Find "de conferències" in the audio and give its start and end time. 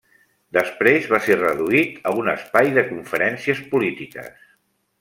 2.79-3.63